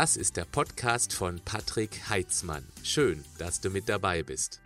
[0.00, 2.66] Das ist der Podcast von Patrick Heitzmann.
[2.82, 4.62] Schön, dass du mit dabei bist.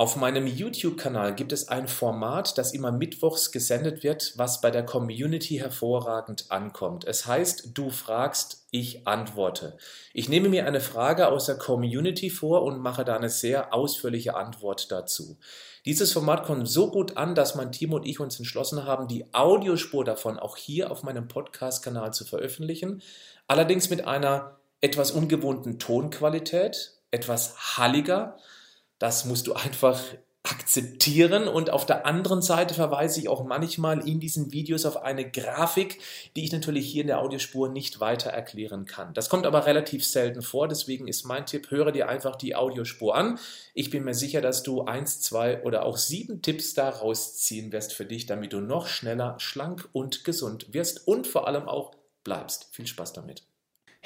[0.00, 4.86] Auf meinem YouTube-Kanal gibt es ein Format, das immer mittwochs gesendet wird, was bei der
[4.86, 7.04] Community hervorragend ankommt.
[7.04, 9.76] Es heißt, du fragst, ich antworte.
[10.12, 14.36] Ich nehme mir eine Frage aus der Community vor und mache da eine sehr ausführliche
[14.36, 15.36] Antwort dazu.
[15.84, 19.34] Dieses Format kommt so gut an, dass mein Team und ich uns entschlossen haben, die
[19.34, 23.02] Audiospur davon auch hier auf meinem Podcast-Kanal zu veröffentlichen.
[23.48, 28.38] Allerdings mit einer etwas ungewohnten Tonqualität, etwas halliger
[28.98, 30.00] das musst du einfach
[30.50, 35.30] akzeptieren und auf der anderen Seite verweise ich auch manchmal in diesen Videos auf eine
[35.30, 36.00] Grafik,
[36.36, 39.12] die ich natürlich hier in der Audiospur nicht weiter erklären kann.
[39.14, 43.14] Das kommt aber relativ selten vor, deswegen ist mein Tipp, höre dir einfach die Audiospur
[43.14, 43.38] an.
[43.74, 47.92] Ich bin mir sicher, dass du eins, zwei oder auch sieben Tipps daraus ziehen wirst
[47.92, 51.92] für dich, damit du noch schneller, schlank und gesund wirst und vor allem auch
[52.24, 52.68] bleibst.
[52.72, 53.47] Viel Spaß damit.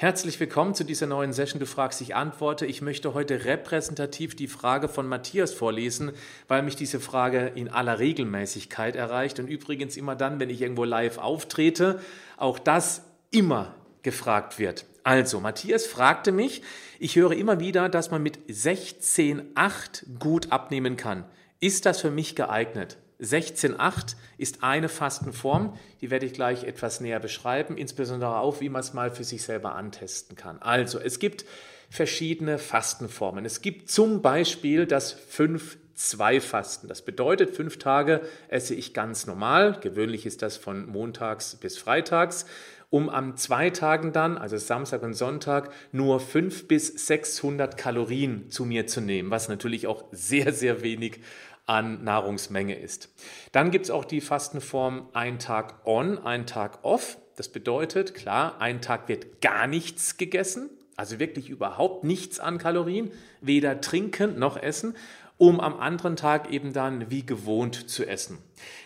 [0.03, 1.61] Herzlich willkommen zu dieser neuen Session.
[1.61, 2.65] Du fragst, ich antworte.
[2.65, 6.11] Ich möchte heute repräsentativ die Frage von Matthias vorlesen,
[6.49, 10.83] weil mich diese Frage in aller Regelmäßigkeit erreicht und übrigens immer dann, wenn ich irgendwo
[10.83, 12.01] live auftrete,
[12.35, 14.83] auch das immer gefragt wird.
[15.05, 16.63] Also, Matthias fragte mich,
[16.99, 21.23] ich höre immer wieder, dass man mit 16,8 gut abnehmen kann.
[21.61, 22.97] Ist das für mich geeignet?
[23.23, 28.81] 16.8 ist eine Fastenform, die werde ich gleich etwas näher beschreiben, insbesondere auch, wie man
[28.81, 30.61] es mal für sich selber antesten kann.
[30.61, 31.45] Also, es gibt
[31.89, 33.45] verschiedene Fastenformen.
[33.45, 36.87] Es gibt zum Beispiel das 5-2-Fasten.
[36.87, 39.77] Das bedeutet, fünf Tage esse ich ganz normal.
[39.79, 42.45] Gewöhnlich ist das von montags bis freitags
[42.93, 48.65] um an zwei Tagen dann, also Samstag und Sonntag, nur 500 bis 600 Kalorien zu
[48.65, 51.21] mir zu nehmen, was natürlich auch sehr, sehr wenig
[51.65, 53.09] an Nahrungsmenge ist.
[53.51, 57.17] Dann gibt es auch die Fastenform ein Tag on, ein Tag off.
[57.35, 63.11] Das bedeutet, klar, ein Tag wird gar nichts gegessen, also wirklich überhaupt nichts an Kalorien,
[63.41, 64.95] weder trinken noch essen,
[65.39, 68.37] um am anderen Tag eben dann wie gewohnt zu essen.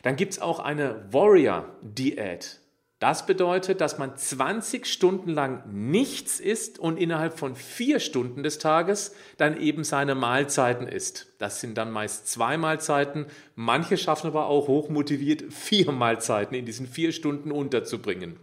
[0.03, 2.61] Dann gibt es auch eine Warrior-Diät.
[2.99, 8.57] Das bedeutet, dass man 20 Stunden lang nichts isst und innerhalb von vier Stunden des
[8.57, 11.27] Tages dann eben seine Mahlzeiten isst.
[11.37, 13.27] Das sind dann meist zwei Mahlzeiten.
[13.53, 18.39] Manche schaffen aber auch hochmotiviert vier Mahlzeiten in diesen vier Stunden unterzubringen.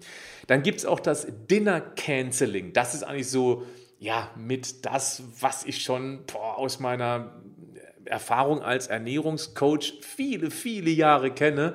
[0.47, 2.72] Dann gibt es auch das Dinner Canceling.
[2.72, 3.65] Das ist eigentlich so,
[3.98, 7.42] ja, mit das, was ich schon boah, aus meiner
[8.04, 11.75] Erfahrung als Ernährungscoach viele, viele Jahre kenne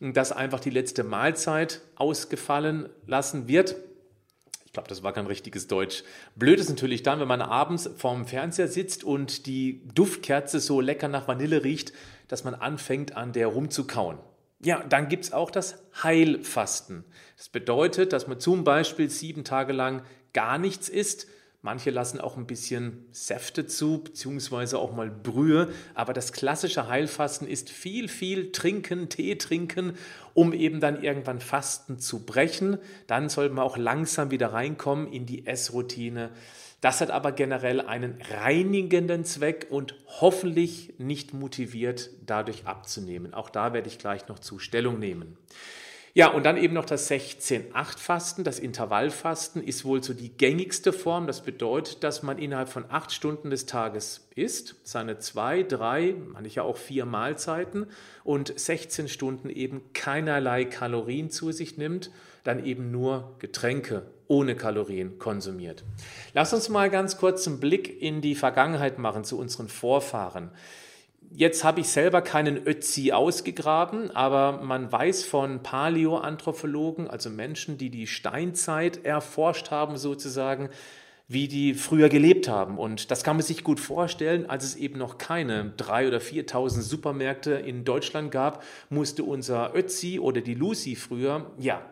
[0.00, 3.76] dass einfach die letzte Mahlzeit ausgefallen lassen wird.
[4.66, 6.04] Ich glaube, das war kein richtiges Deutsch.
[6.36, 11.08] Blöd ist natürlich dann, wenn man abends vorm Fernseher sitzt und die Duftkerze so lecker
[11.08, 11.92] nach Vanille riecht,
[12.28, 14.18] dass man anfängt, an der rumzukauen.
[14.60, 17.04] Ja, dann gibt es auch das Heilfasten.
[17.36, 21.28] Das bedeutet, dass man zum Beispiel sieben Tage lang gar nichts isst,
[21.60, 25.72] Manche lassen auch ein bisschen Säfte zu, beziehungsweise auch mal Brühe.
[25.94, 29.94] Aber das klassische Heilfasten ist viel, viel trinken, Tee trinken,
[30.34, 32.78] um eben dann irgendwann Fasten zu brechen.
[33.08, 36.30] Dann sollte man auch langsam wieder reinkommen in die Essroutine.
[36.80, 43.34] Das hat aber generell einen reinigenden Zweck und hoffentlich nicht motiviert, dadurch abzunehmen.
[43.34, 45.36] Auch da werde ich gleich noch zu Stellung nehmen.
[46.14, 51.26] Ja, und dann eben noch das 16-8-Fasten, das Intervallfasten ist wohl so die gängigste Form.
[51.26, 56.62] Das bedeutet, dass man innerhalb von acht Stunden des Tages isst, seine zwei, drei, manche
[56.62, 57.86] auch vier Mahlzeiten
[58.24, 62.10] und 16 Stunden eben keinerlei Kalorien zu sich nimmt,
[62.44, 65.84] dann eben nur Getränke ohne Kalorien konsumiert.
[66.34, 70.50] Lass uns mal ganz kurz einen Blick in die Vergangenheit machen zu unseren Vorfahren.
[71.30, 77.90] Jetzt habe ich selber keinen Ötzi ausgegraben, aber man weiß von Paläoanthropologen, also Menschen, die
[77.90, 80.70] die Steinzeit erforscht haben sozusagen,
[81.26, 82.78] wie die früher gelebt haben.
[82.78, 86.80] Und das kann man sich gut vorstellen, als es eben noch keine drei oder 4.000
[86.80, 91.82] Supermärkte in Deutschland gab, musste unser Ötzi oder die Lucy früher, ja,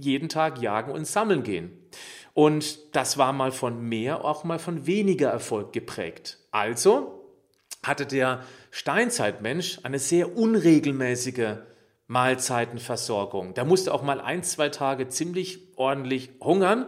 [0.00, 1.72] jeden Tag jagen und sammeln gehen.
[2.32, 6.38] Und das war mal von mehr, auch mal von weniger Erfolg geprägt.
[6.52, 7.20] Also
[7.82, 8.44] hatte der
[8.76, 11.58] Steinzeitmensch eine sehr unregelmäßige
[12.08, 13.54] Mahlzeitenversorgung.
[13.54, 16.86] Der musste auch mal ein, zwei Tage ziemlich ordentlich hungern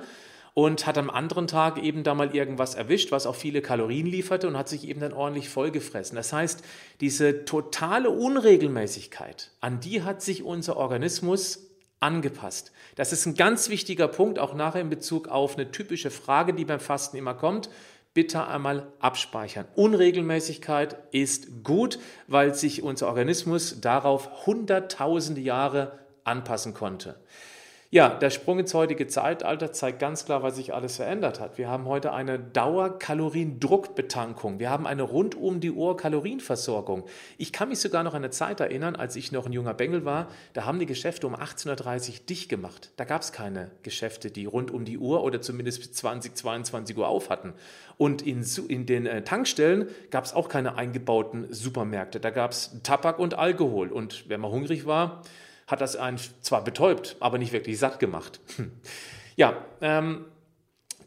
[0.52, 4.48] und hat am anderen Tag eben da mal irgendwas erwischt, was auch viele Kalorien lieferte
[4.48, 6.16] und hat sich eben dann ordentlich vollgefressen.
[6.16, 6.64] Das heißt,
[7.00, 12.72] diese totale Unregelmäßigkeit, an die hat sich unser Organismus angepasst.
[12.96, 16.64] Das ist ein ganz wichtiger Punkt, auch nachher in Bezug auf eine typische Frage, die
[16.64, 17.70] beim Fasten immer kommt
[18.16, 19.66] bitte einmal abspeichern.
[19.74, 21.98] Unregelmäßigkeit ist gut,
[22.28, 27.16] weil sich unser Organismus darauf hunderttausende Jahre anpassen konnte.
[27.96, 31.56] Ja, der Sprung ins heutige Zeitalter zeigt ganz klar, was sich alles verändert hat.
[31.56, 34.58] Wir haben heute eine Dauerkaloriendruckbetankung.
[34.58, 37.06] Wir haben eine rund um die Uhr Kalorienversorgung.
[37.38, 40.04] Ich kann mich sogar noch an eine Zeit erinnern, als ich noch ein junger Bengel
[40.04, 42.90] war, da haben die Geschäfte um 18.30 Uhr dicht gemacht.
[42.98, 46.98] Da gab es keine Geschäfte, die rund um die Uhr oder zumindest bis 20, 22
[46.98, 47.54] Uhr auf hatten.
[47.96, 52.20] Und in, in den äh, Tankstellen gab es auch keine eingebauten Supermärkte.
[52.20, 53.88] Da gab es Tabak und Alkohol.
[53.88, 55.22] Und wenn man hungrig war,
[55.66, 58.40] hat das einen zwar betäubt, aber nicht wirklich satt gemacht.
[58.56, 58.72] Hm.
[59.36, 60.24] Ja, ähm,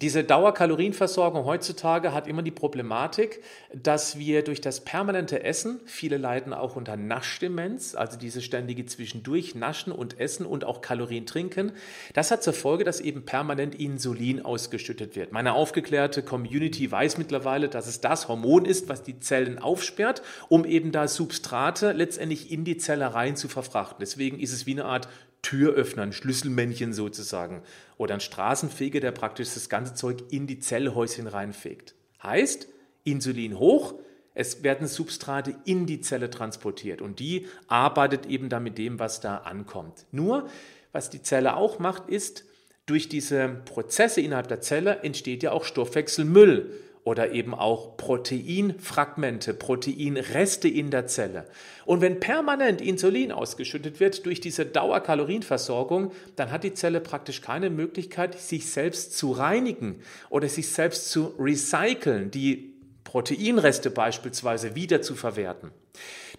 [0.02, 3.42] diese Dauerkalorienversorgung heutzutage hat immer die Problematik,
[3.74, 9.56] dass wir durch das permanente Essen, viele leiden auch unter Naschdemenz, also diese ständige zwischendurch
[9.56, 11.74] Naschen und Essen und auch Kalorien trinken,
[12.14, 15.34] das hat zur Folge, dass eben permanent Insulin ausgeschüttet wird.
[15.34, 20.64] Meine aufgeklärte Community weiß mittlerweile, dass es das Hormon ist, was die Zellen aufsperrt, um
[20.64, 23.98] eben da Substrate letztendlich in die Zelle rein zu verfrachten.
[24.00, 25.10] Deswegen ist es wie eine Art
[25.42, 27.64] Türöffner, ein Schlüsselmännchen sozusagen.
[27.98, 31.96] Oder ein Straßenfeger, der praktisch das ganze Zeug in die Zellhäuschen reinfegt.
[32.22, 32.68] Heißt,
[33.04, 33.96] Insulin hoch,
[34.34, 39.20] es werden Substrate in die Zelle transportiert und die arbeitet eben dann mit dem, was
[39.22, 40.06] da ankommt.
[40.12, 40.48] Nur,
[40.92, 42.46] was die Zelle auch macht, ist,
[42.86, 46.72] durch diese Prozesse innerhalb der Zelle entsteht ja auch Stoffwechselmüll
[47.10, 51.48] oder eben auch Proteinfragmente, Proteinreste in der Zelle.
[51.88, 57.72] Und wenn permanent Insulin ausgeschüttet wird durch diese Dauerkalorienversorgung, dann hat die Zelle praktisch keine
[57.72, 62.76] Möglichkeit, sich selbst zu reinigen oder sich selbst zu recyceln, die
[63.06, 65.72] Proteinreste beispielsweise wieder zu verwerten.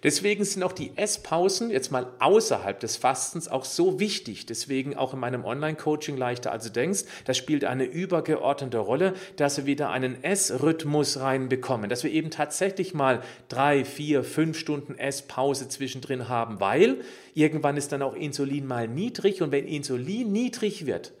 [0.03, 4.47] Deswegen sind auch die Esspausen jetzt mal außerhalb des Fastens auch so wichtig.
[4.47, 9.57] Deswegen auch in meinem Online-Coaching leichter als du denkst, das spielt eine übergeordnete Rolle, dass
[9.57, 15.69] wir wieder einen Essrhythmus reinbekommen, dass wir eben tatsächlich mal drei, vier, fünf Stunden Esspause
[15.69, 17.01] zwischendrin haben, weil
[17.35, 21.13] irgendwann ist dann auch Insulin mal niedrig und wenn Insulin niedrig wird,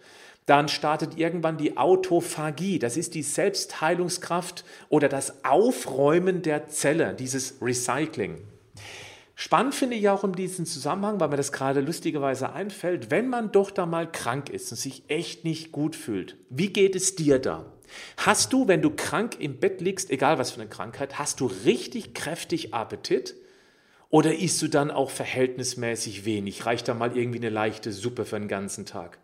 [0.47, 2.79] dann startet irgendwann die Autophagie.
[2.79, 8.39] Das ist die Selbstheilungskraft oder das Aufräumen der Zelle, dieses Recycling.
[9.35, 13.51] Spannend finde ich auch in diesem Zusammenhang, weil mir das gerade lustigerweise einfällt, wenn man
[13.51, 16.37] doch da mal krank ist und sich echt nicht gut fühlt.
[16.49, 17.65] Wie geht es dir da?
[18.17, 21.47] Hast du, wenn du krank im Bett liegst, egal was für eine Krankheit, hast du
[21.47, 23.35] richtig kräftig Appetit?
[24.09, 26.65] Oder isst du dann auch verhältnismäßig wenig?
[26.65, 29.17] Reicht da mal irgendwie eine leichte Suppe für einen ganzen Tag?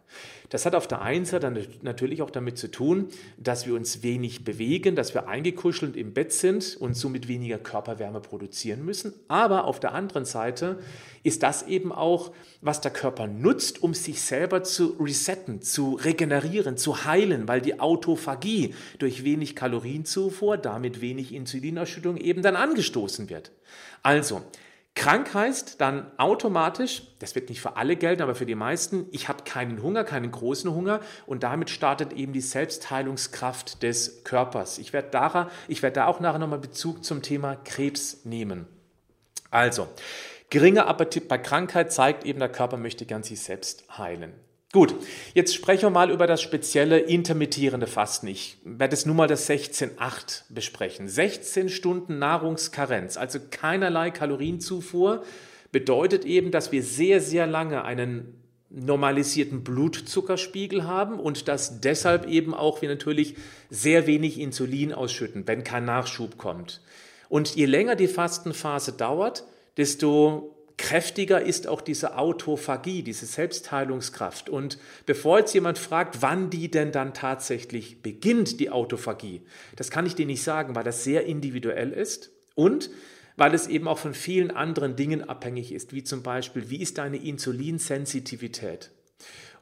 [0.50, 1.51] Das hat auf der einen Seite
[1.81, 6.31] natürlich auch damit zu tun, dass wir uns wenig bewegen, dass wir eingekuschelt im Bett
[6.31, 9.13] sind und somit weniger Körperwärme produzieren müssen.
[9.27, 10.80] Aber auf der anderen Seite
[11.24, 12.31] ist das eben auch,
[12.62, 17.80] was der Körper nutzt, um sich selber zu resetten, zu regenerieren, zu heilen, weil die
[17.81, 23.51] Autophagie durch wenig Kalorienzufuhr, damit wenig Insulinausschüttung eben dann angestoßen wird.
[24.01, 24.44] Also,
[24.98, 29.30] Krank heißt dann automatisch, das wird nicht für alle gelten, aber für die meisten, ich
[29.30, 34.80] habe keinen Hunger, keinen großen Hunger und damit startet eben die Selbstheilungskraft des Körpers.
[34.80, 38.66] Ich werde da, ich werde da auch nachher nochmal Bezug zum Thema Krebs nehmen.
[39.52, 39.88] Also,
[40.50, 44.34] geringer Appetit bei Krankheit zeigt eben, der Körper möchte gern sich selbst heilen.
[44.74, 44.94] Gut,
[45.34, 48.28] jetzt sprechen wir mal über das spezielle intermittierende Fasten.
[48.28, 51.08] Ich werde es nun mal das 16-8 besprechen.
[51.08, 55.24] 16 Stunden Nahrungskarenz, also keinerlei Kalorienzufuhr,
[55.72, 62.54] bedeutet eben, dass wir sehr, sehr lange einen normalisierten Blutzuckerspiegel haben und dass deshalb eben
[62.54, 63.36] auch wir natürlich
[63.69, 66.81] sehr wenig Insulin ausschütten, wenn kein Nachschub kommt.
[67.30, 69.45] Und je länger die Fastenphase dauert,
[69.78, 74.50] desto kräftiger ist auch diese Autophagie, diese Selbstheilungskraft.
[74.50, 79.42] Und bevor jetzt jemand fragt, wann die denn dann tatsächlich beginnt, die Autophagie,
[79.76, 82.92] das kann ich dir nicht sagen, weil das sehr individuell ist und
[83.38, 86.98] weil es eben auch von vielen anderen Dingen abhängig ist, wie zum Beispiel, wie ist
[86.98, 88.92] deine Insulinsensitivität?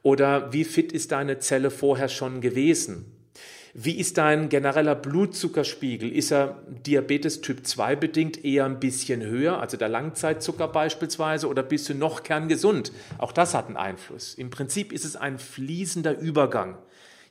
[0.02, 3.15] Oder wie fit ist deine Zelle vorher schon gewesen?
[3.78, 6.10] Wie ist dein genereller Blutzuckerspiegel?
[6.10, 11.62] Ist er Diabetes Typ 2 bedingt eher ein bisschen höher, also der Langzeitzucker beispielsweise, oder
[11.62, 12.94] bist du noch kerngesund?
[13.18, 14.34] Auch das hat einen Einfluss.
[14.36, 16.78] Im Prinzip ist es ein fließender Übergang.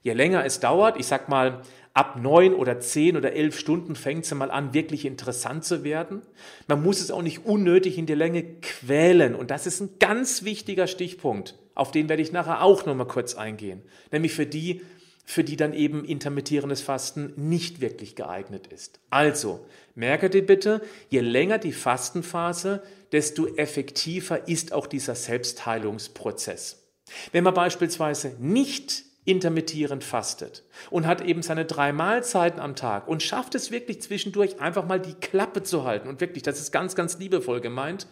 [0.03, 1.63] Je länger es dauert, ich sag mal,
[1.95, 6.21] ab neun oder zehn oder elf Stunden fängt es mal an, wirklich interessant zu werden.
[6.69, 9.35] Man muss es auch nicht unnötig in die Länge quälen.
[9.35, 13.35] Und das ist ein ganz wichtiger Stichpunkt, auf den werde ich nachher auch nochmal kurz
[13.35, 13.81] eingehen.
[14.13, 14.83] Nämlich für die,
[15.25, 19.01] für die dann eben intermittierendes Fasten nicht wirklich geeignet ist.
[19.11, 26.85] Also, merke dir bitte, je länger die Fastenphase, desto effektiver ist auch dieser Selbstheilungsprozess.
[27.33, 33.23] Wenn man beispielsweise nicht intermittierend fastet und hat eben seine drei Mahlzeiten am Tag und
[33.23, 36.95] schafft es wirklich zwischendurch einfach mal die Klappe zu halten und wirklich, das ist ganz,
[36.95, 38.07] ganz liebevoll gemeint,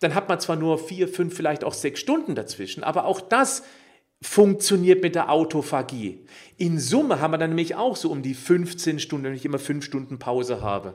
[0.00, 3.62] dann hat man zwar nur vier, fünf, vielleicht auch sechs Stunden dazwischen, aber auch das
[4.22, 6.24] funktioniert mit der Autophagie.
[6.56, 9.58] In Summe haben wir dann nämlich auch so um die 15 Stunden, wenn ich immer
[9.58, 10.94] fünf Stunden Pause habe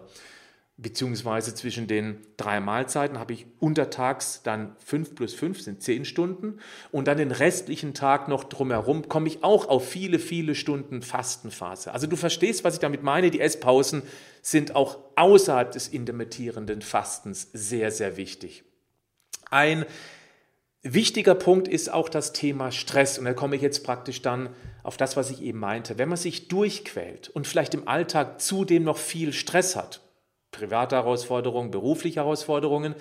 [0.81, 6.59] beziehungsweise zwischen den drei Mahlzeiten habe ich untertags dann fünf plus fünf sind zehn Stunden
[6.91, 11.93] und dann den restlichen Tag noch drumherum komme ich auch auf viele, viele Stunden Fastenphase.
[11.93, 13.29] Also du verstehst, was ich damit meine.
[13.29, 14.01] Die Esspausen
[14.41, 18.63] sind auch außerhalb des intermittierenden Fastens sehr, sehr wichtig.
[19.51, 19.85] Ein
[20.83, 24.49] wichtiger Punkt ist auch das Thema Stress und da komme ich jetzt praktisch dann
[24.83, 25.97] auf das, was ich eben meinte.
[25.97, 30.01] Wenn man sich durchquält und vielleicht im Alltag zudem noch viel Stress hat,
[30.51, 32.95] private Herausforderungen, berufliche Herausforderungen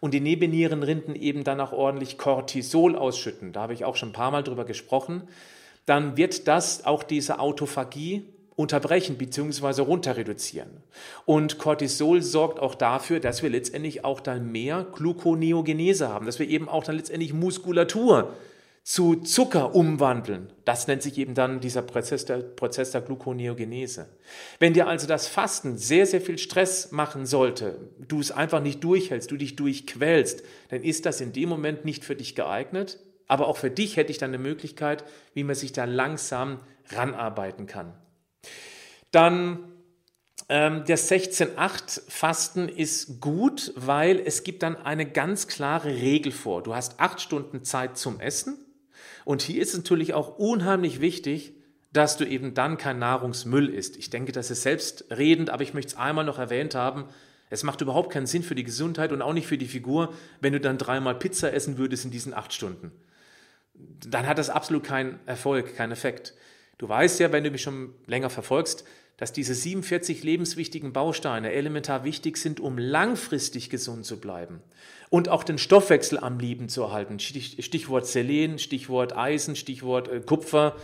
[0.00, 4.14] und die Nebennierenrinden eben dann auch ordentlich Cortisol ausschütten, da habe ich auch schon ein
[4.14, 5.28] paar Mal drüber gesprochen,
[5.84, 8.24] dann wird das auch diese Autophagie
[8.56, 9.82] unterbrechen bzw.
[9.82, 10.70] runter reduzieren.
[11.26, 16.48] Und Cortisol sorgt auch dafür, dass wir letztendlich auch dann mehr Gluconeogenese haben, dass wir
[16.48, 18.32] eben auch dann letztendlich Muskulatur
[18.82, 20.52] zu Zucker umwandeln.
[20.64, 24.08] Das nennt sich eben dann dieser Prozess der, Prozess der Gluconeogenese.
[24.60, 28.84] Wenn dir also das Fasten sehr, sehr viel Stress machen sollte, du es einfach nicht
[28.84, 33.00] durchhältst, du dich durchquälst, dann ist das in dem Moment nicht für dich geeignet.
[33.26, 35.02] Aber auch für dich hätte ich dann eine Möglichkeit,
[35.34, 36.60] wie man sich da langsam
[36.90, 37.92] ranarbeiten kann.
[39.10, 39.72] Dann
[40.48, 46.62] ähm, das 16-8-Fasten ist gut, weil es gibt dann eine ganz klare Regel vor.
[46.62, 48.56] Du hast acht Stunden Zeit zum Essen
[49.24, 51.54] und hier ist natürlich auch unheimlich wichtig,
[51.92, 53.96] dass du eben dann kein Nahrungsmüll isst.
[53.96, 57.06] Ich denke, das ist selbstredend, aber ich möchte es einmal noch erwähnt haben.
[57.48, 60.52] Es macht überhaupt keinen Sinn für die Gesundheit und auch nicht für die Figur, wenn
[60.52, 62.92] du dann dreimal Pizza essen würdest in diesen acht Stunden.
[63.74, 66.34] Dann hat das absolut keinen Erfolg, keinen Effekt.
[66.78, 68.84] Du weißt ja, wenn du mich schon länger verfolgst,
[69.16, 74.60] dass diese 47 lebenswichtigen Bausteine elementar wichtig sind, um langfristig gesund zu bleiben
[75.08, 77.18] und auch den Stoffwechsel am Leben zu erhalten.
[77.18, 80.76] Stichwort Selen, Stichwort Eisen, Stichwort äh, Kupfer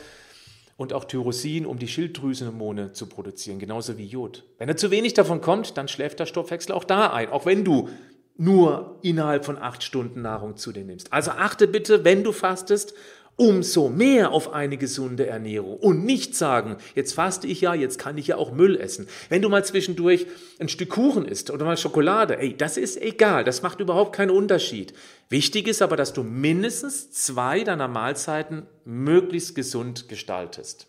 [0.78, 4.44] und auch Tyrosin, um die Schilddrüsenhormone zu produzieren, genauso wie Jod.
[4.56, 7.64] Wenn er zu wenig davon kommt, dann schläft der Stoffwechsel auch da ein, auch wenn
[7.64, 7.90] du
[8.38, 11.12] nur innerhalb von acht Stunden Nahrung zu dir nimmst.
[11.12, 12.94] Also achte bitte, wenn du fastest,
[13.36, 18.18] umso mehr auf eine gesunde Ernährung und nicht sagen, jetzt faste ich ja, jetzt kann
[18.18, 19.08] ich ja auch Müll essen.
[19.28, 20.26] Wenn du mal zwischendurch
[20.58, 24.30] ein Stück Kuchen isst oder mal Schokolade, ey, das ist egal, das macht überhaupt keinen
[24.30, 24.92] Unterschied.
[25.28, 30.86] Wichtig ist aber, dass du mindestens zwei deiner Mahlzeiten möglichst gesund gestaltest.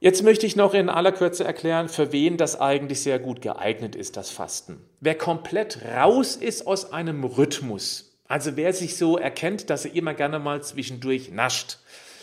[0.00, 3.96] Jetzt möchte ich noch in aller Kürze erklären, für wen das eigentlich sehr gut geeignet
[3.96, 4.84] ist, das Fasten.
[5.00, 10.14] Wer komplett raus ist aus einem Rhythmus, also wer sich so erkennt, dass er immer
[10.14, 11.78] gerne mal zwischendurch nascht,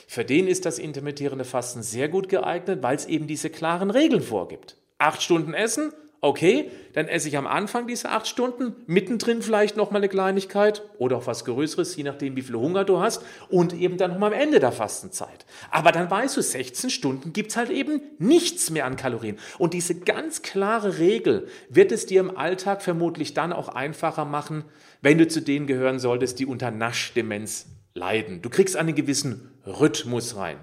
[0.08, 4.22] für den ist das intermittierende Fasten sehr gut geeignet, weil es eben diese klaren Regeln
[4.22, 4.76] vorgibt.
[4.98, 9.90] Acht Stunden essen, okay, dann esse ich am Anfang diese acht Stunden, mittendrin vielleicht noch
[9.90, 13.74] mal eine Kleinigkeit oder auch was Größeres, je nachdem, wie viel Hunger du hast und
[13.74, 15.46] eben dann noch mal am Ende der Fastenzeit.
[15.72, 19.40] Aber dann weißt du, 16 Stunden gibt's halt eben nichts mehr an Kalorien.
[19.58, 24.64] Und diese ganz klare Regel wird es dir im Alltag vermutlich dann auch einfacher machen,
[25.02, 28.44] wenn du zu denen gehören solltest, die unter Naschdemenz leiden.
[28.44, 30.58] Du kriegst einen gewissen Rhythmus rein.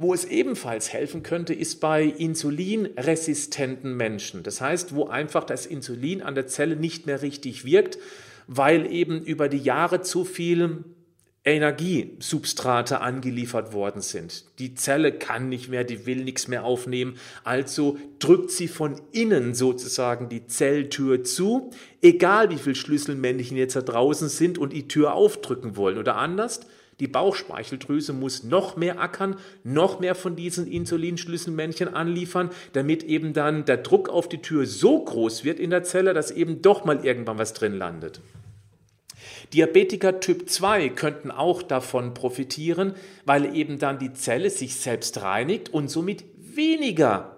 [0.00, 4.44] Wo es ebenfalls helfen könnte, ist bei insulinresistenten Menschen.
[4.44, 7.98] Das heißt, wo einfach das Insulin an der Zelle nicht mehr richtig wirkt,
[8.46, 10.84] weil eben über die Jahre zu viel
[11.44, 14.44] Energiesubstrate angeliefert worden sind.
[14.60, 19.52] Die Zelle kann nicht mehr, die will nichts mehr aufnehmen, also drückt sie von innen
[19.54, 21.70] sozusagen die Zelltür zu,
[22.02, 25.98] egal wie viele Schlüsselmännchen jetzt da draußen sind und die Tür aufdrücken wollen.
[25.98, 26.60] Oder anders,
[27.00, 33.64] die Bauchspeicheldrüse muss noch mehr ackern, noch mehr von diesen Insulinschlüsselmännchen anliefern, damit eben dann
[33.64, 37.04] der Druck auf die Tür so groß wird in der Zelle, dass eben doch mal
[37.04, 38.20] irgendwann was drin landet.
[39.52, 45.70] Diabetiker Typ 2 könnten auch davon profitieren, weil eben dann die Zelle sich selbst reinigt
[45.70, 47.37] und somit weniger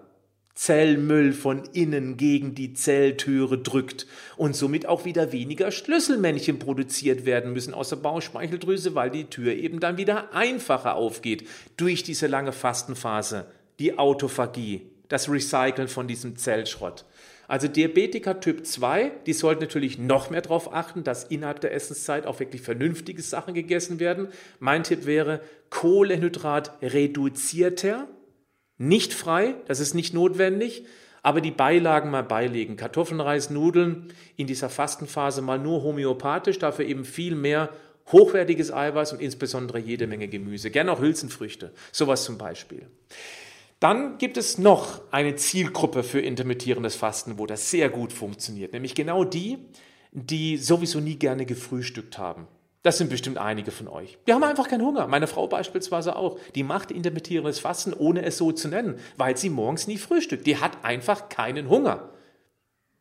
[0.55, 7.53] Zellmüll von innen gegen die Zelltüre drückt und somit auch wieder weniger Schlüsselmännchen produziert werden
[7.53, 12.53] müssen aus der Bauchspeicheldrüse, weil die Tür eben dann wieder einfacher aufgeht durch diese lange
[12.53, 13.47] Fastenphase,
[13.79, 17.05] die Autophagie, das Recyceln von diesem Zellschrott.
[17.51, 22.25] Also Diabetiker Typ 2, die sollten natürlich noch mehr darauf achten, dass innerhalb der Essenszeit
[22.25, 24.29] auch wirklich vernünftige Sachen gegessen werden.
[24.61, 28.07] Mein Tipp wäre Kohlenhydrat reduzierter,
[28.81, 30.85] nicht frei, das ist nicht notwendig,
[31.23, 32.77] aber die Beilagen mal beilegen.
[32.77, 37.69] Kartoffeln, Reis, Nudeln in dieser Fastenphase mal nur homöopathisch, dafür eben viel mehr
[38.11, 42.87] Hochwertiges Eiweiß und insbesondere jede Menge Gemüse, gerne auch Hülsenfrüchte, sowas zum Beispiel.
[43.81, 48.95] Dann gibt es noch eine Zielgruppe für intermittierendes Fasten, wo das sehr gut funktioniert, nämlich
[48.95, 49.59] genau die,
[50.13, 52.49] die sowieso nie gerne gefrühstückt haben.
[52.83, 54.17] Das sind bestimmt einige von euch.
[54.27, 55.07] Die haben einfach keinen Hunger.
[55.07, 56.39] Meine Frau beispielsweise auch.
[56.55, 60.47] Die macht intermittierendes Fasten, ohne es so zu nennen, weil sie morgens nie frühstückt.
[60.47, 62.11] Die hat einfach keinen Hunger.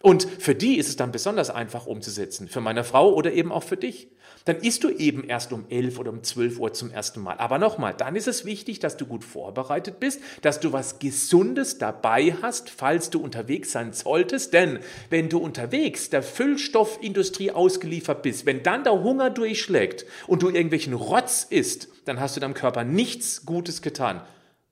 [0.01, 3.63] Und für die ist es dann besonders einfach umzusetzen, für meine Frau oder eben auch
[3.63, 4.09] für dich.
[4.50, 7.38] Dann isst du eben erst um 11 oder um 12 Uhr zum ersten Mal.
[7.38, 11.77] Aber nochmal, dann ist es wichtig, dass du gut vorbereitet bist, dass du was Gesundes
[11.77, 14.53] dabei hast, falls du unterwegs sein solltest.
[14.53, 14.79] Denn
[15.12, 20.96] wenn du unterwegs der Füllstoffindustrie ausgeliefert bist, wenn dann der Hunger durchschlägt und du irgendwelchen
[20.96, 24.20] Rotz isst, dann hast du deinem Körper nichts Gutes getan.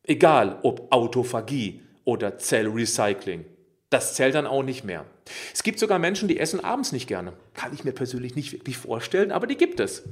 [0.01, 3.45] Egal ob Autophagie oder Zellrecycling.
[3.91, 5.05] Das zählt dann auch nicht mehr.
[5.53, 7.33] Es gibt sogar Menschen, die essen abends nicht gerne.
[7.53, 10.03] Kann ich mir persönlich nicht wirklich vorstellen, aber die gibt es.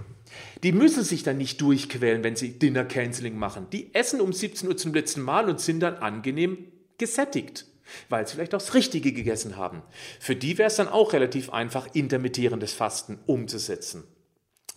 [0.63, 3.67] Die müssen sich dann nicht durchquälen, wenn sie Dinner Canceling machen.
[3.71, 6.57] Die essen um 17 Uhr zum letzten Mal und sind dann angenehm
[6.97, 7.65] gesättigt,
[8.09, 9.81] weil sie vielleicht auch das Richtige gegessen haben.
[10.19, 14.03] Für die wäre es dann auch relativ einfach, intermittierendes Fasten umzusetzen.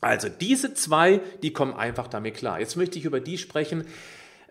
[0.01, 2.61] Also diese zwei, die kommen einfach damit klar.
[2.61, 3.85] Jetzt möchte ich über die sprechen,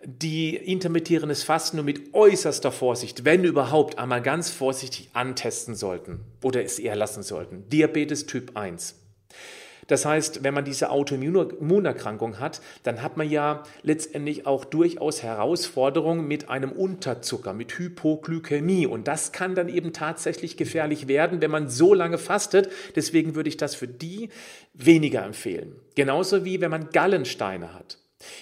[0.04, 6.62] die intermittierendes Fasten nur mit äußerster Vorsicht, wenn überhaupt, einmal ganz vorsichtig antesten sollten oder
[6.62, 7.68] es eher lassen sollten.
[7.68, 8.94] Diabetes Typ 1.
[9.88, 16.28] Das heißt, wenn man diese Autoimmunerkrankung hat, dann hat man ja letztendlich auch durchaus Herausforderungen
[16.28, 18.86] mit einem Unterzucker, mit Hypoglykämie.
[18.86, 22.68] Und das kann dann eben tatsächlich gefährlich werden, wenn man so lange fastet.
[22.96, 24.28] Deswegen würde ich das für die
[24.74, 25.74] weniger empfehlen.
[25.94, 27.96] Genauso wie wenn man Gallensteine hat.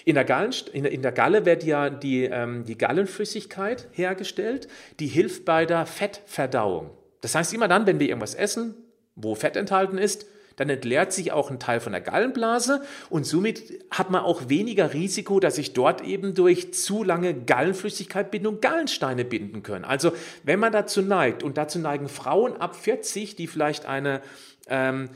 [0.05, 4.67] In der, Gallen, in der Galle wird ja die, ähm, die Gallenflüssigkeit hergestellt,
[4.99, 6.89] die hilft bei der Fettverdauung.
[7.21, 8.73] Das heißt, immer dann, wenn wir irgendwas essen,
[9.15, 12.81] wo Fett enthalten ist, dann entleert sich auch ein Teil von der Gallenblase
[13.11, 18.59] und somit hat man auch weniger Risiko, dass sich dort eben durch zu lange Gallenflüssigkeitbindung
[18.59, 19.85] Gallensteine binden können.
[19.85, 24.21] Also wenn man dazu neigt, und dazu neigen Frauen ab 40, die vielleicht eine
[24.67, 25.09] ähm,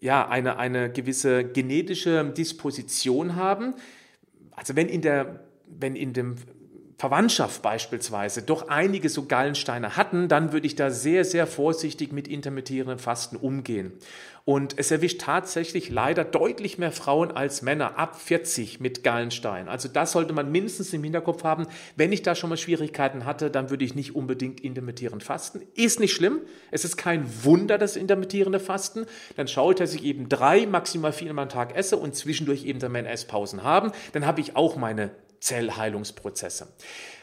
[0.00, 3.74] ja, eine, eine gewisse genetische Disposition haben,
[4.58, 6.34] also wenn in der, wenn in dem
[6.98, 12.26] Verwandtschaft beispielsweise doch einige so Gallensteine hatten, dann würde ich da sehr, sehr vorsichtig mit
[12.26, 13.92] intermittierendem Fasten umgehen.
[14.44, 19.68] Und es erwischt tatsächlich leider deutlich mehr Frauen als Männer ab 40 mit Gallensteinen.
[19.68, 21.68] Also das sollte man mindestens im Hinterkopf haben.
[21.94, 25.62] Wenn ich da schon mal Schwierigkeiten hatte, dann würde ich nicht unbedingt intermittierend fasten.
[25.76, 26.40] Ist nicht schlimm.
[26.72, 29.06] Es ist kein Wunder, das intermittierende Fasten.
[29.36, 32.80] Dann schaue ich, dass ich eben drei, maximal viermal am Tag esse und zwischendurch eben
[32.80, 33.92] dann meine Esspausen haben.
[34.14, 36.68] Dann habe ich auch meine Zellheilungsprozesse.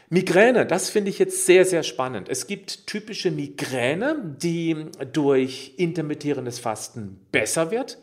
[0.08, 2.28] Migräne, das finde ich jetzt sehr, sehr spannend.
[2.28, 7.98] Es gibt typische Migräne, die durch intermittierendes Fasten besser wird.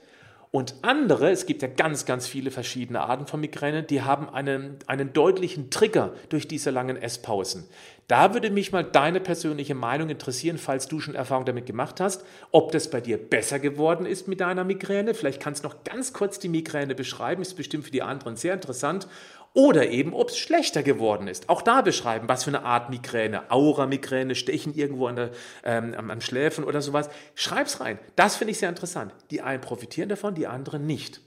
[0.55, 4.77] Und andere, es gibt ja ganz, ganz viele verschiedene Arten von Migräne, die haben einen,
[4.85, 7.63] einen deutlichen Trigger durch diese langen Esspausen.
[8.07, 12.23] Da würde mich mal deine persönliche Meinung interessieren, falls du schon Erfahrung damit gemacht hast,
[12.51, 15.15] ob das bei dir besser geworden ist mit deiner Migräne.
[15.15, 18.53] Vielleicht kannst du noch ganz kurz die Migräne beschreiben, ist bestimmt für die anderen sehr
[18.53, 19.07] interessant.
[19.55, 21.47] Oder eben, ob es schlechter geworden ist.
[21.47, 25.31] Auch da beschreiben, was für eine Art Migräne, Aura-Migräne, Stechen irgendwo an der,
[25.63, 27.09] ähm, am, Schläfen oder sowas.
[27.35, 27.99] Schreib's rein.
[28.15, 29.13] Das finde ich sehr interessant.
[29.29, 31.21] Die einen profitieren davon, die anderen nicht.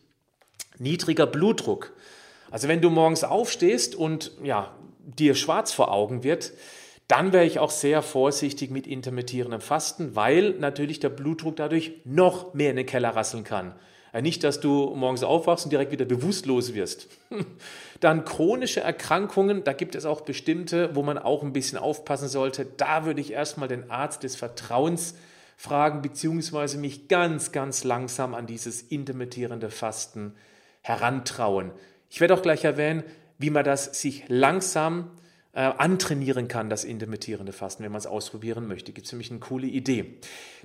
[0.78, 1.92] Niedriger Blutdruck.
[2.50, 6.52] Also wenn du morgens aufstehst und ja, dir schwarz vor Augen wird,
[7.06, 12.54] dann wäre ich auch sehr vorsichtig mit intermittierendem Fasten, weil natürlich der Blutdruck dadurch noch
[12.54, 13.76] mehr in den Keller rasseln kann.
[14.20, 17.08] Nicht, dass du morgens aufwachst und direkt wieder bewusstlos wirst.
[18.00, 22.66] Dann chronische Erkrankungen, da gibt es auch bestimmte, wo man auch ein bisschen aufpassen sollte.
[22.66, 25.14] Da würde ich erstmal den Arzt des Vertrauens
[25.56, 30.34] fragen, beziehungsweise mich ganz, ganz langsam an dieses intermittierende Fasten
[30.82, 31.72] herantrauen.
[32.10, 33.02] Ich werde auch gleich erwähnen,
[33.38, 35.10] wie man das sich langsam
[35.56, 38.92] äh, antrainieren kann, das intermittierende Fasten, wenn man es ausprobieren möchte.
[38.92, 40.18] Gibt es nämlich eine coole Idee.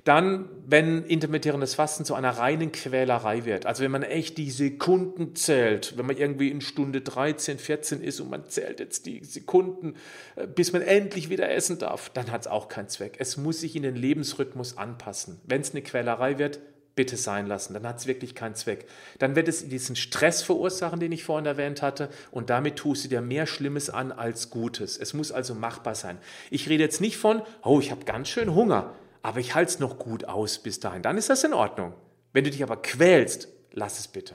[0.04, 5.34] Dann, wenn intermittierendes Fasten zu einer reinen Quälerei wird, also wenn man echt die Sekunden
[5.34, 9.94] zählt, wenn man irgendwie in Stunde 13, 14 ist und man zählt jetzt die Sekunden,
[10.36, 13.16] äh, bis man endlich wieder essen darf, dann hat es auch keinen Zweck.
[13.18, 15.40] Es muss sich in den Lebensrhythmus anpassen.
[15.46, 16.60] Wenn es eine Quälerei wird,
[16.94, 17.74] bitte sein lassen.
[17.74, 18.86] Dann hat es wirklich keinen Zweck.
[19.18, 23.08] Dann wird es diesen Stress verursachen, den ich vorhin erwähnt hatte, und damit tust du
[23.08, 24.98] dir mehr Schlimmes an als Gutes.
[24.98, 26.18] Es muss also machbar sein.
[26.50, 29.78] Ich rede jetzt nicht von, oh, ich habe ganz schön Hunger, aber ich halte es
[29.78, 31.02] noch gut aus bis dahin.
[31.02, 31.94] Dann ist das in Ordnung.
[32.32, 34.34] Wenn du dich aber quälst, lass es bitte.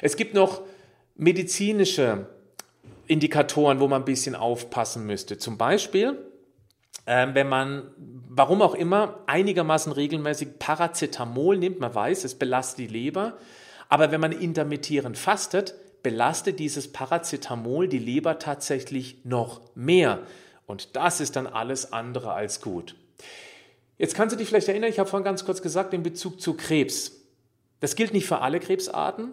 [0.00, 0.62] Es gibt noch
[1.14, 2.26] medizinische
[3.06, 5.38] Indikatoren, wo man ein bisschen aufpassen müsste.
[5.38, 6.18] Zum Beispiel,
[7.06, 7.90] ähm, wenn man,
[8.28, 13.38] warum auch immer, einigermaßen regelmäßig Paracetamol nimmt, man weiß, es belastet die Leber,
[13.92, 20.20] Aber wenn man intermittierend fastet, belastet dieses Paracetamol die Leber tatsächlich noch mehr.
[20.64, 22.96] Und das ist dann alles andere als gut.
[23.98, 26.54] Jetzt kannst du dich vielleicht erinnern, ich habe vorhin ganz kurz gesagt, in Bezug zu
[26.54, 27.20] Krebs.
[27.80, 29.32] Das gilt nicht für alle Krebsarten,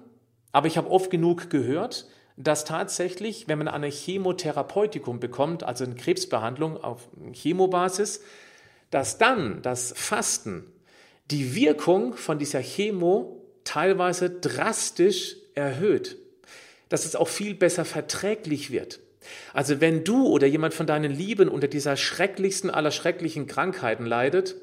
[0.51, 5.95] aber ich habe oft genug gehört, dass tatsächlich, wenn man eine Chemotherapeutikum bekommt, also eine
[5.95, 8.21] Krebsbehandlung auf Chemobasis,
[8.91, 10.65] dass dann das Fasten
[11.29, 16.17] die Wirkung von dieser Chemo teilweise drastisch erhöht,
[16.87, 19.01] dass es auch viel besser verträglich wird.
[19.53, 24.55] Also wenn du oder jemand von deinen Lieben unter dieser schrecklichsten aller schrecklichen Krankheiten leidet,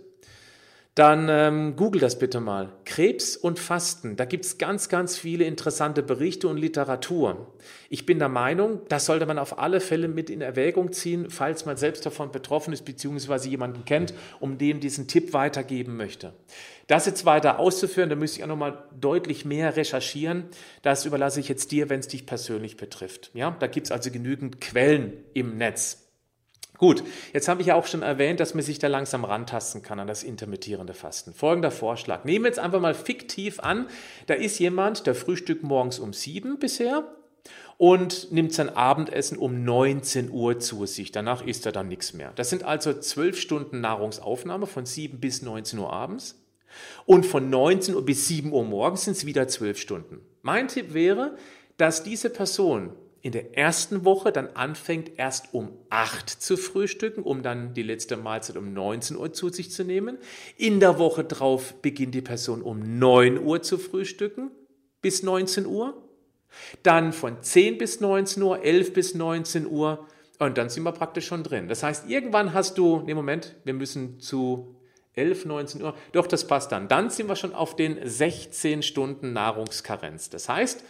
[0.96, 2.72] dann ähm, google das bitte mal.
[2.86, 4.16] Krebs und Fasten.
[4.16, 7.52] Da gibt es ganz, ganz viele interessante Berichte und Literatur.
[7.90, 11.66] Ich bin der Meinung, das sollte man auf alle Fälle mit in Erwägung ziehen, falls
[11.66, 16.32] man selbst davon betroffen ist, beziehungsweise jemanden kennt, um dem diesen Tipp weitergeben möchte.
[16.86, 20.44] Das jetzt weiter auszuführen, da müsste ich auch nochmal deutlich mehr recherchieren.
[20.80, 23.30] Das überlasse ich jetzt dir, wenn es dich persönlich betrifft.
[23.34, 26.05] Ja, da gibt es also genügend Quellen im Netz.
[26.78, 29.98] Gut, jetzt habe ich ja auch schon erwähnt, dass man sich da langsam rantasten kann
[29.98, 31.32] an das intermittierende Fasten.
[31.32, 32.24] Folgender Vorschlag.
[32.24, 33.86] Nehmen wir jetzt einfach mal fiktiv an,
[34.26, 37.04] da ist jemand, der frühstückt morgens um sieben bisher
[37.78, 41.12] und nimmt sein Abendessen um 19 Uhr zu sich.
[41.12, 42.32] Danach isst er dann nichts mehr.
[42.36, 46.42] Das sind also zwölf Stunden Nahrungsaufnahme von 7 bis 19 Uhr abends.
[47.06, 50.20] Und von 19 Uhr bis 7 Uhr morgens sind es wieder zwölf Stunden.
[50.42, 51.36] Mein Tipp wäre,
[51.78, 52.92] dass diese Person
[53.26, 58.16] in der ersten Woche dann anfängt, erst um 8 zu frühstücken, um dann die letzte
[58.16, 60.18] Mahlzeit um 19 Uhr zu sich zu nehmen.
[60.56, 64.52] In der Woche drauf beginnt die Person um 9 Uhr zu frühstücken
[65.02, 66.00] bis 19 Uhr.
[66.84, 70.06] Dann von 10 bis 19 Uhr, 11 bis 19 Uhr
[70.38, 71.66] und dann sind wir praktisch schon drin.
[71.66, 74.76] Das heißt, irgendwann hast du, ne Moment, wir müssen zu
[75.14, 76.86] 11, 19 Uhr, doch das passt dann.
[76.86, 80.30] Dann sind wir schon auf den 16 Stunden Nahrungskarenz.
[80.30, 80.84] Das heißt,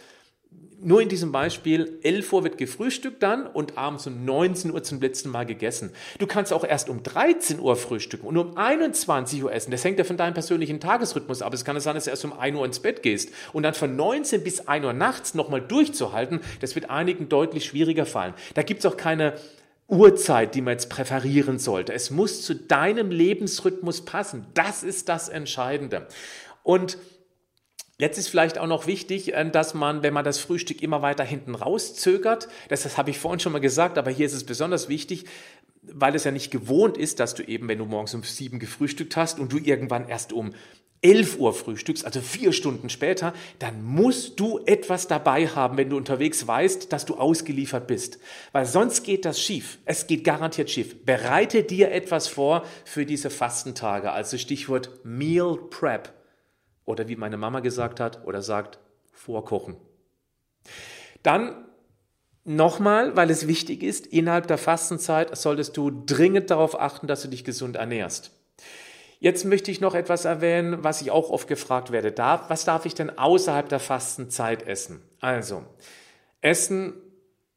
[0.79, 5.01] nur in diesem Beispiel, 11 Uhr wird gefrühstückt dann und abends um 19 Uhr zum
[5.01, 5.91] letzten Mal gegessen.
[6.19, 9.71] Du kannst auch erst um 13 Uhr frühstücken und um 21 Uhr essen.
[9.71, 11.53] Das hängt ja von deinem persönlichen Tagesrhythmus ab.
[11.53, 13.95] Es kann sein, dass du erst um 1 Uhr ins Bett gehst und dann von
[13.95, 18.33] 19 bis 1 Uhr nachts nochmal durchzuhalten, das wird einigen deutlich schwieriger fallen.
[18.53, 19.33] Da gibt es auch keine
[19.87, 21.93] Uhrzeit, die man jetzt präferieren sollte.
[21.93, 24.45] Es muss zu deinem Lebensrhythmus passen.
[24.53, 26.07] Das ist das Entscheidende.
[26.63, 26.97] Und
[27.99, 31.23] Jetzt ist vielleicht auch noch wichtig, äh, dass man, wenn man das Frühstück immer weiter
[31.23, 34.87] hinten rauszögert, das, das habe ich vorhin schon mal gesagt, aber hier ist es besonders
[34.87, 35.25] wichtig,
[35.81, 39.15] weil es ja nicht gewohnt ist, dass du eben, wenn du morgens um sieben gefrühstückt
[39.15, 40.53] hast und du irgendwann erst um
[41.01, 45.97] 11 Uhr frühstückst, also vier Stunden später, dann musst du etwas dabei haben, wenn du
[45.97, 48.19] unterwegs weißt, dass du ausgeliefert bist.
[48.51, 49.77] Weil sonst geht das schief.
[49.85, 51.03] Es geht garantiert schief.
[51.05, 54.11] Bereite dir etwas vor für diese Fastentage.
[54.11, 56.16] Also Stichwort Meal Prep
[56.87, 58.79] oder wie meine Mama gesagt hat oder sagt,
[59.11, 59.75] vorkochen.
[61.21, 61.65] Dann
[62.43, 67.27] nochmal, weil es wichtig ist, innerhalb der Fastenzeit solltest du dringend darauf achten, dass du
[67.27, 68.31] dich gesund ernährst.
[69.19, 72.11] Jetzt möchte ich noch etwas erwähnen, was ich auch oft gefragt werde.
[72.11, 75.01] Darf, was darf ich denn außerhalb der Fastenzeit essen?
[75.19, 75.65] Also,
[76.41, 76.93] Essen,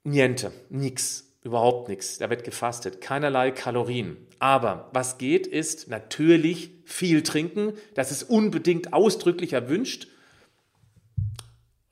[0.04, 1.26] niente, nix.
[1.42, 2.18] Überhaupt nichts.
[2.18, 3.00] Da wird gefastet.
[3.00, 4.16] Keinerlei Kalorien.
[4.40, 7.72] Aber was geht, ist natürlich viel trinken.
[7.94, 10.08] Das ist unbedingt ausdrücklich erwünscht.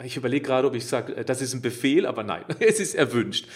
[0.04, 2.94] Ich überlege gerade, ob ich sage, äh, das ist ein Befehl, aber nein, es ist
[2.94, 3.46] erwünscht.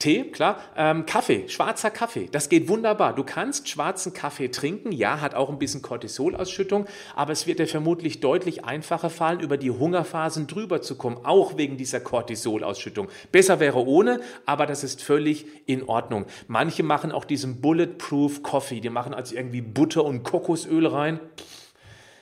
[0.00, 0.58] Tee, klar.
[0.78, 3.14] Ähm, Kaffee, schwarzer Kaffee, das geht wunderbar.
[3.14, 7.66] Du kannst schwarzen Kaffee trinken, ja, hat auch ein bisschen Cortisolausschüttung, aber es wird dir
[7.66, 13.08] vermutlich deutlich einfacher fallen, über die Hungerphasen drüber zu kommen, auch wegen dieser Cortisolausschüttung.
[13.30, 16.24] Besser wäre ohne, aber das ist völlig in Ordnung.
[16.48, 21.20] Manche machen auch diesen Bulletproof Coffee, die machen also irgendwie Butter und Kokosöl rein.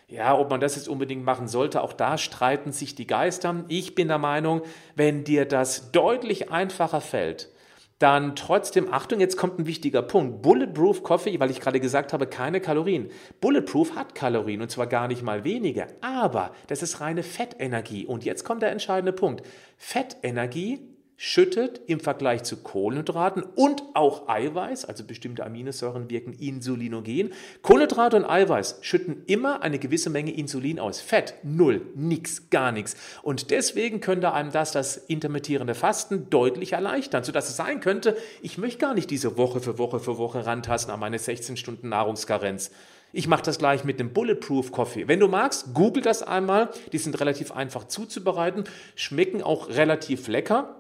[0.09, 3.65] Ja, ob man das jetzt unbedingt machen sollte, auch da streiten sich die Geister.
[3.69, 4.63] Ich bin der Meinung,
[4.97, 7.51] wenn dir das deutlich einfacher fällt,
[7.99, 10.43] dann trotzdem, Achtung, jetzt kommt ein wichtiger Punkt.
[10.43, 13.11] Bulletproof Coffee, weil ich gerade gesagt habe, keine Kalorien.
[13.41, 18.07] Bulletproof hat Kalorien und zwar gar nicht mal weniger, aber das ist reine Fettenergie.
[18.07, 19.43] Und jetzt kommt der entscheidende Punkt.
[19.77, 20.81] Fettenergie
[21.21, 27.33] schüttet im Vergleich zu Kohlenhydraten und auch Eiweiß, also bestimmte Aminosäuren wirken insulinogen.
[27.61, 31.01] Kohlenhydrate und Eiweiß schütten immer eine gewisse Menge Insulin aus.
[31.01, 32.97] Fett, null, nix, gar nichts.
[33.23, 38.57] Und deswegen könnte einem das das intermittierende Fasten deutlich erleichtern, sodass es sein könnte, ich
[38.57, 42.71] möchte gar nicht diese Woche für Woche für Woche rantasten an meine 16 Stunden Nahrungskarenz.
[43.13, 45.09] Ich mache das gleich mit dem Bulletproof Coffee.
[45.09, 46.71] Wenn du magst, google das einmal.
[46.93, 50.77] Die sind relativ einfach zuzubereiten, schmecken auch relativ lecker.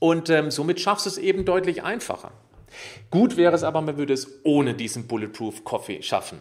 [0.00, 2.32] Und ähm, somit schaffst du es eben deutlich einfacher.
[3.10, 6.38] Gut wäre es aber, man würde es ohne diesen Bulletproof Coffee schaffen.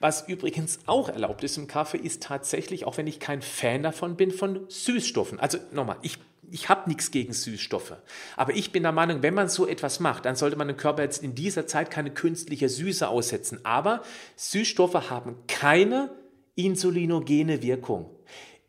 [0.00, 4.16] Was übrigens auch erlaubt ist im Kaffee, ist tatsächlich, auch wenn ich kein Fan davon
[4.16, 5.38] bin, von Süßstoffen.
[5.38, 6.18] Also nochmal, ich,
[6.50, 7.94] ich habe nichts gegen Süßstoffe.
[8.36, 11.02] Aber ich bin der Meinung, wenn man so etwas macht, dann sollte man dem Körper
[11.02, 13.60] jetzt in dieser Zeit keine künstliche Süße aussetzen.
[13.64, 14.02] Aber
[14.36, 16.10] Süßstoffe haben keine
[16.56, 18.10] insulinogene Wirkung.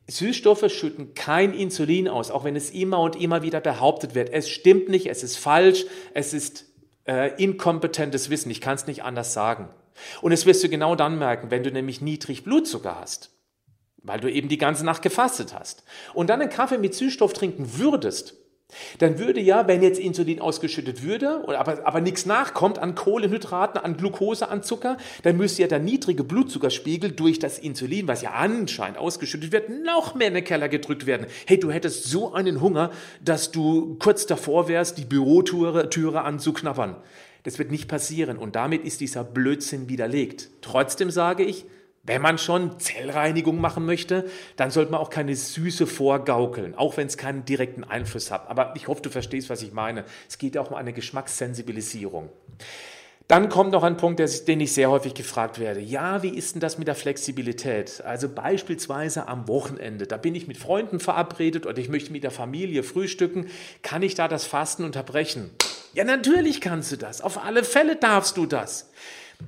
[0.10, 4.30] Süßstoffe schütten kein Insulin aus, auch wenn es immer und immer wieder behauptet wird.
[4.30, 6.65] Es stimmt nicht, es ist falsch, es ist
[7.08, 9.69] äh, inkompetentes Wissen, ich kann es nicht anders sagen.
[10.22, 13.32] Und das wirst du genau dann merken, wenn du nämlich niedrig Blutzucker hast,
[13.98, 17.78] weil du eben die ganze Nacht gefastet hast und dann einen Kaffee mit Süßstoff trinken
[17.78, 18.36] würdest,
[18.99, 23.97] dann würde ja, wenn jetzt Insulin ausgeschüttet würde, aber, aber nichts nachkommt an Kohlenhydraten, an
[23.97, 28.99] Glucose, an Zucker, dann müsste ja der niedrige Blutzuckerspiegel durch das Insulin, was ja anscheinend
[28.99, 31.25] ausgeschüttet wird, noch mehr in den Keller gedrückt werden.
[31.47, 32.91] Hey, du hättest so einen Hunger,
[33.23, 36.95] dass du kurz davor wärst, die Bürotüre Türe anzuknabbern.
[37.43, 40.49] Das wird nicht passieren und damit ist dieser Blödsinn widerlegt.
[40.62, 41.65] Trotzdem sage ich,
[42.03, 47.07] wenn man schon Zellreinigung machen möchte, dann sollte man auch keine Süße vorgaukeln, auch wenn
[47.07, 48.49] es keinen direkten Einfluss hat.
[48.49, 50.05] Aber ich hoffe, du verstehst, was ich meine.
[50.27, 52.29] Es geht auch um eine Geschmackssensibilisierung.
[53.29, 55.79] Dann kommt noch ein Punkt, den ich sehr häufig gefragt werde.
[55.79, 58.01] Ja, wie ist denn das mit der Flexibilität?
[58.03, 62.31] Also beispielsweise am Wochenende, da bin ich mit Freunden verabredet oder ich möchte mit der
[62.31, 63.45] Familie frühstücken.
[63.83, 65.51] Kann ich da das Fasten unterbrechen?
[65.93, 67.21] Ja, natürlich kannst du das.
[67.21, 68.89] Auf alle Fälle darfst du das.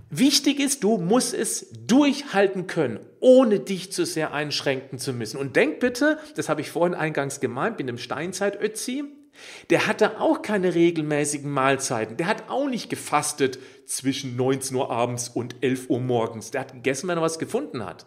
[0.09, 5.37] Wichtig ist, du musst es durchhalten können, ohne dich zu sehr einschränken zu müssen.
[5.37, 9.05] Und denk bitte, das habe ich vorhin eingangs gemeint, mit dem Steinzeit-Ötzi,
[9.69, 12.17] der hatte auch keine regelmäßigen Mahlzeiten.
[12.17, 16.51] Der hat auch nicht gefastet zwischen 19 Uhr abends und 11 Uhr morgens.
[16.51, 18.05] Der hat gegessen, wenn er was gefunden hat.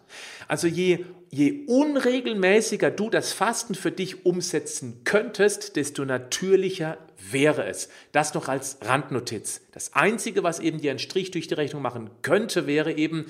[0.48, 6.96] Also je, je unregelmäßiger du das Fasten für dich umsetzen könntest, desto natürlicher
[7.30, 7.88] wäre es.
[8.12, 9.62] Das noch als Randnotiz.
[9.72, 13.26] Das Einzige, was eben dir einen Strich durch die Rechnung machen könnte, wäre eben,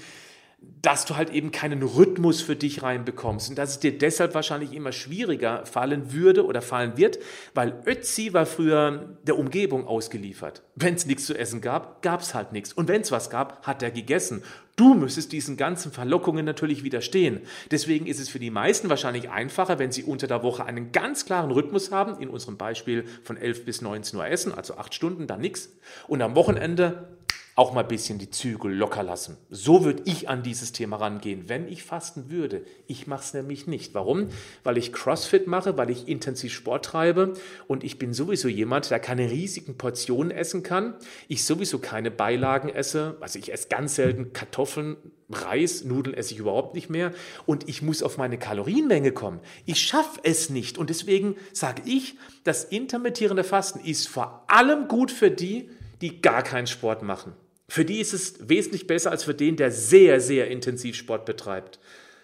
[0.82, 4.74] dass du halt eben keinen Rhythmus für dich reinbekommst und dass es dir deshalb wahrscheinlich
[4.74, 7.18] immer schwieriger fallen würde oder fallen wird,
[7.54, 10.62] weil Ötzi war früher der Umgebung ausgeliefert.
[10.74, 12.72] Wenn es nichts zu essen gab, gab es halt nichts.
[12.72, 14.42] Und wenn es was gab, hat er gegessen.
[14.76, 17.42] Du müsstest diesen ganzen Verlockungen natürlich widerstehen.
[17.70, 21.24] Deswegen ist es für die meisten wahrscheinlich einfacher, wenn sie unter der Woche einen ganz
[21.24, 25.26] klaren Rhythmus haben, in unserem Beispiel von 11 bis 19 Uhr essen, also acht Stunden,
[25.28, 25.70] dann nichts.
[26.08, 27.08] Und am Wochenende
[27.56, 29.36] auch mal ein bisschen die Zügel locker lassen.
[29.48, 32.64] So würde ich an dieses Thema rangehen, wenn ich fasten würde.
[32.86, 33.94] Ich mache es nämlich nicht.
[33.94, 34.28] Warum?
[34.64, 37.34] Weil ich CrossFit mache, weil ich intensiv Sport treibe
[37.68, 40.94] und ich bin sowieso jemand, der keine riesigen Portionen essen kann.
[41.28, 43.16] Ich sowieso keine Beilagen esse.
[43.20, 44.96] Also ich esse ganz selten Kartoffeln,
[45.30, 47.12] Reis, Nudeln esse ich überhaupt nicht mehr
[47.46, 49.40] und ich muss auf meine Kalorienmenge kommen.
[49.64, 55.10] Ich schaffe es nicht und deswegen sage ich, das intermittierende Fasten ist vor allem gut
[55.10, 57.32] für die, die gar keinen Sport machen.
[57.74, 61.80] Für die ist es wesentlich besser als für den, der sehr, sehr intensiv Sport betreibt.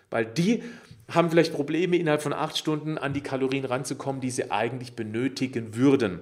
[0.08, 0.62] Weil die
[1.08, 5.74] haben vielleicht Probleme, innerhalb von acht Stunden an die Kalorien ranzukommen, die sie eigentlich benötigen
[5.74, 6.20] würden.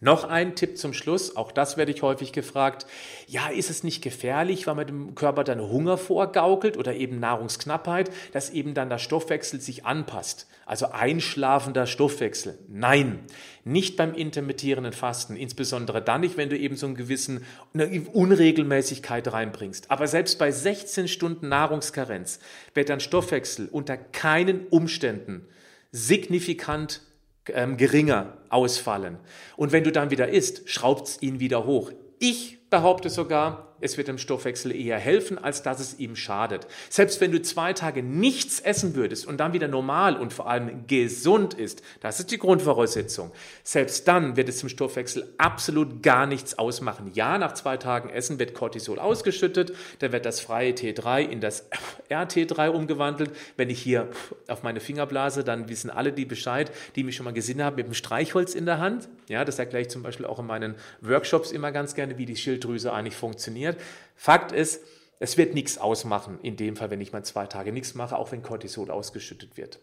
[0.00, 2.86] Noch ein Tipp zum Schluss, auch das werde ich häufig gefragt.
[3.26, 8.10] Ja, ist es nicht gefährlich, weil man dem Körper dann Hunger vorgaukelt oder eben Nahrungsknappheit,
[8.32, 10.46] dass eben dann der Stoffwechsel sich anpasst?
[10.66, 12.58] Also einschlafender Stoffwechsel.
[12.68, 13.20] Nein,
[13.64, 19.32] nicht beim intermittierenden Fasten, insbesondere dann nicht, wenn du eben so einen gewissen eine Unregelmäßigkeit
[19.32, 19.92] reinbringst.
[19.92, 22.40] Aber selbst bei 16 Stunden Nahrungskarenz
[22.74, 25.46] wird dein Stoffwechsel unter keinen Umständen
[25.92, 27.00] signifikant
[27.48, 29.18] ähm, geringer ausfallen.
[29.56, 31.92] Und wenn du dann wieder isst, schraubt es ihn wieder hoch.
[32.18, 36.66] Ich behaupte sogar, es wird dem Stoffwechsel eher helfen, als dass es ihm schadet.
[36.88, 40.86] Selbst wenn du zwei Tage nichts essen würdest und dann wieder normal und vor allem
[40.86, 46.58] gesund ist, das ist die Grundvoraussetzung, selbst dann wird es dem Stoffwechsel absolut gar nichts
[46.58, 47.10] ausmachen.
[47.14, 51.68] Ja, nach zwei Tagen Essen wird Cortisol ausgeschüttet, dann wird das freie T3 in das
[52.10, 53.30] RT3 umgewandelt.
[53.56, 54.08] Wenn ich hier
[54.48, 57.76] auf meine Finger blase, dann wissen alle die Bescheid, die mich schon mal gesehen haben
[57.76, 59.08] mit dem Streichholz in der Hand.
[59.28, 62.36] Ja, das erkläre ich zum Beispiel auch in meinen Workshops immer ganz gerne, wie die
[62.36, 63.76] Schilddrüse eigentlich funktioniert funktioniert.
[64.14, 64.82] Fakt ist,
[65.18, 68.32] es wird nichts ausmachen, in dem Fall, wenn ich mal zwei Tage nichts mache, auch
[68.32, 69.78] wenn Cortisol ausgeschüttet wird.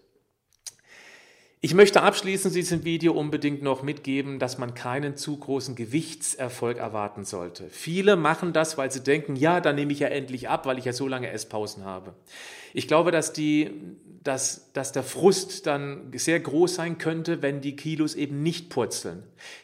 [1.66, 7.24] Ich möchte abschließend diesem Video unbedingt noch mitgeben, dass man keinen zu großen Gewichtserfolg erwarten
[7.24, 7.70] sollte.
[7.70, 10.84] Viele machen das, weil sie denken, ja, dann nehme ich ja endlich ab, weil ich
[10.84, 12.16] ja so lange Esspausen habe.
[12.74, 13.72] Ich glaube, dass, die,
[14.24, 19.24] dass, dass der Frust dann sehr groß sein könnte, wenn die Kilos eben nicht purzeln.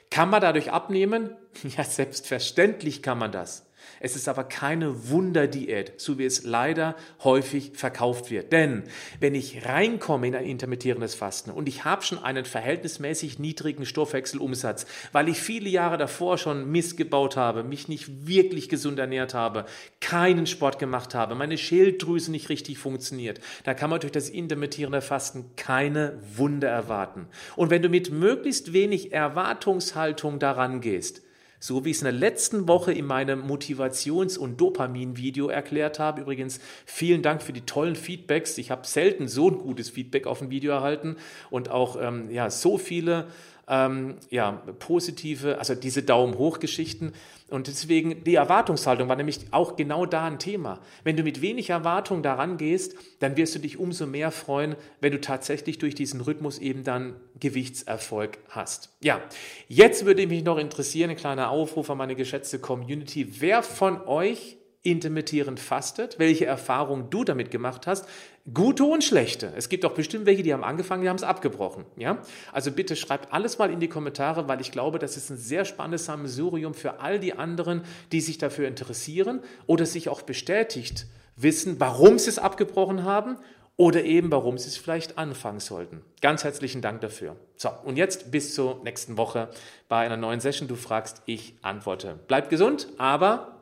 [0.09, 1.31] Kann man dadurch abnehmen?
[1.75, 3.68] Ja, selbstverständlich kann man das.
[3.99, 8.51] Es ist aber keine Wunderdiät, so wie es leider häufig verkauft wird.
[8.51, 8.83] Denn
[9.19, 14.85] wenn ich reinkomme in ein intermittierendes Fasten und ich habe schon einen verhältnismäßig niedrigen Stoffwechselumsatz,
[15.11, 19.65] weil ich viele Jahre davor schon missgebaut habe, mich nicht wirklich gesund ernährt habe,
[19.99, 25.01] keinen Sport gemacht habe, meine Schilddrüse nicht richtig funktioniert, da kann man durch das intermittierende
[25.01, 27.27] Fasten keine Wunder erwarten.
[27.55, 31.21] Und wenn du mit möglichst wenig Erwartungshaltung daran gehst,
[31.59, 36.21] so wie ich es in der letzten Woche in meinem Motivations- und Dopamin-Video erklärt habe.
[36.21, 38.57] Übrigens, vielen Dank für die tollen Feedbacks.
[38.57, 41.17] Ich habe selten so ein gutes Feedback auf ein Video erhalten
[41.49, 43.27] und auch ähm, ja, so viele
[43.67, 47.13] ähm, ja, positive, also diese Daumen hoch Geschichten.
[47.49, 50.79] Und deswegen, die Erwartungshaltung war nämlich auch genau da ein Thema.
[51.03, 55.11] Wenn du mit wenig Erwartung daran gehst, dann wirst du dich umso mehr freuen, wenn
[55.11, 58.95] du tatsächlich durch diesen Rhythmus eben dann Gewichtserfolg hast.
[59.01, 59.21] Ja,
[59.67, 63.41] jetzt würde mich noch interessieren, ein kleiner Aufruf an meine geschätzte Community.
[63.41, 68.07] Wer von euch intermittierend fastet, welche Erfahrungen du damit gemacht hast,
[68.53, 69.53] gute und schlechte.
[69.55, 71.85] Es gibt auch bestimmt welche, die haben angefangen, die haben es abgebrochen.
[71.97, 72.19] Ja?
[72.51, 75.65] Also bitte schreibt alles mal in die Kommentare, weil ich glaube, das ist ein sehr
[75.65, 81.79] spannendes Sammelsurium für all die anderen, die sich dafür interessieren oder sich auch bestätigt wissen,
[81.79, 83.37] warum sie es abgebrochen haben
[83.77, 86.01] oder eben warum sie es vielleicht anfangen sollten.
[86.21, 87.37] Ganz herzlichen Dank dafür.
[87.55, 89.49] So, und jetzt bis zur nächsten Woche
[89.87, 90.67] bei einer neuen Session.
[90.67, 92.19] Du fragst, ich antworte.
[92.27, 93.55] Bleibt gesund, aber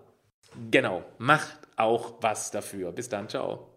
[0.71, 2.91] Genau, macht auch was dafür.
[2.91, 3.76] Bis dann, ciao.